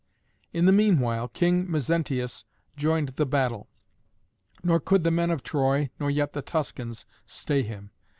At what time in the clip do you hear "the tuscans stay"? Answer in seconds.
6.33-7.61